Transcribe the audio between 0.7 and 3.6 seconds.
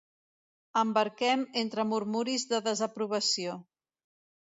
Embarquem entre murmuris de desaprovació.